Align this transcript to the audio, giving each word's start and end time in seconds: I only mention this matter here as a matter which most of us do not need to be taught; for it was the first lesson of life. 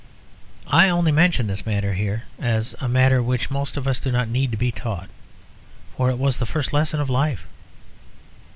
I 0.65 0.89
only 0.89 1.11
mention 1.11 1.45
this 1.45 1.63
matter 1.67 1.93
here 1.93 2.23
as 2.39 2.73
a 2.81 2.89
matter 2.89 3.21
which 3.21 3.51
most 3.51 3.77
of 3.77 3.87
us 3.87 3.99
do 3.99 4.11
not 4.11 4.27
need 4.29 4.49
to 4.49 4.57
be 4.57 4.71
taught; 4.71 5.09
for 5.95 6.09
it 6.09 6.17
was 6.17 6.39
the 6.39 6.47
first 6.47 6.73
lesson 6.73 6.99
of 6.99 7.07
life. 7.07 7.45